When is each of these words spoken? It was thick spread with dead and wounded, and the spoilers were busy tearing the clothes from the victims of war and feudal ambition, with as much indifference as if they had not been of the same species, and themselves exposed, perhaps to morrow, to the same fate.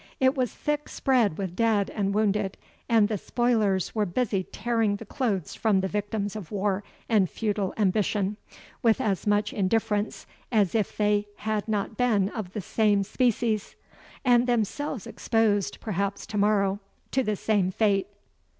It 0.19 0.35
was 0.35 0.51
thick 0.51 0.89
spread 0.89 1.37
with 1.37 1.55
dead 1.55 1.91
and 1.91 2.11
wounded, 2.11 2.57
and 2.89 3.07
the 3.07 3.19
spoilers 3.19 3.93
were 3.93 4.07
busy 4.07 4.41
tearing 4.41 4.95
the 4.95 5.05
clothes 5.05 5.53
from 5.53 5.81
the 5.81 5.87
victims 5.87 6.35
of 6.35 6.51
war 6.51 6.83
and 7.07 7.29
feudal 7.29 7.71
ambition, 7.77 8.37
with 8.81 8.99
as 8.99 9.27
much 9.27 9.53
indifference 9.53 10.25
as 10.51 10.73
if 10.73 10.97
they 10.97 11.27
had 11.35 11.67
not 11.67 11.97
been 11.97 12.29
of 12.29 12.53
the 12.53 12.61
same 12.61 13.03
species, 13.03 13.75
and 14.25 14.47
themselves 14.47 15.05
exposed, 15.05 15.79
perhaps 15.79 16.25
to 16.25 16.37
morrow, 16.39 16.79
to 17.11 17.21
the 17.21 17.35
same 17.35 17.69
fate. 17.69 18.07